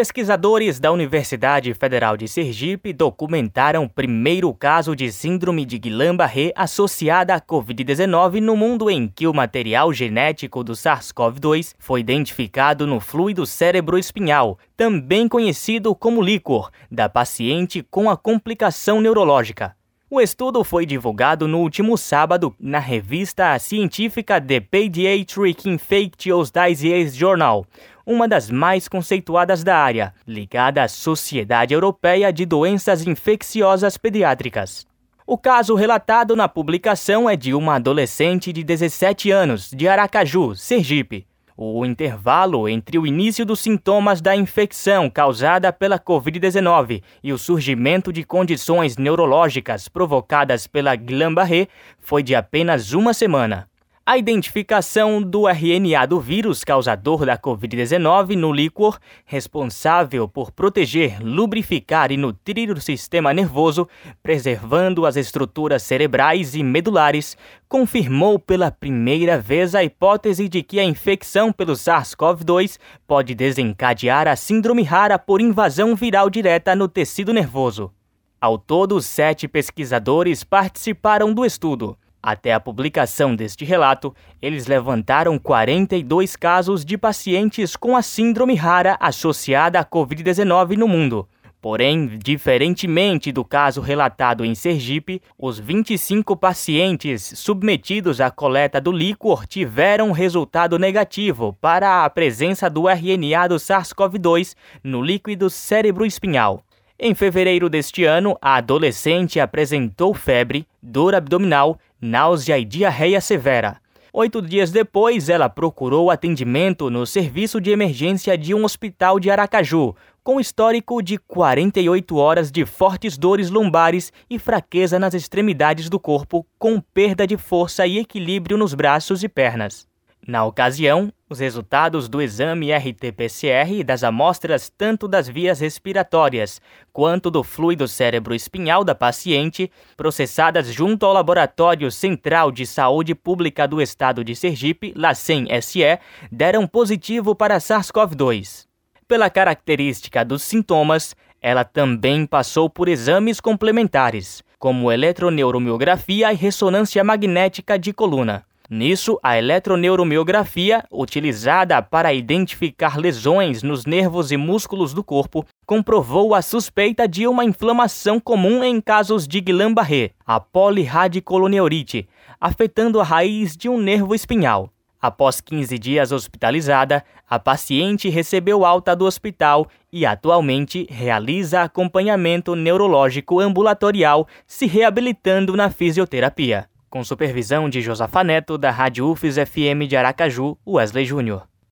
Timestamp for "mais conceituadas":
28.50-29.62